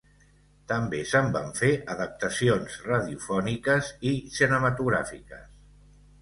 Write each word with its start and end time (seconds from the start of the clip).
També 0.69 1.01
se'n 1.09 1.27
van 1.35 1.51
fer 1.59 1.69
adaptacions 1.95 2.79
radiofòniques 2.87 3.91
i 4.13 4.15
cinematogràfiques. 4.39 5.47